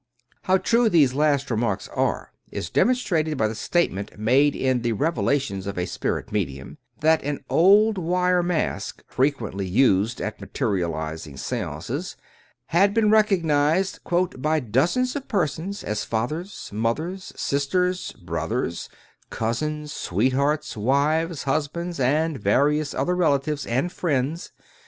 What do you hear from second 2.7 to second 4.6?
demonstrated by the statement, made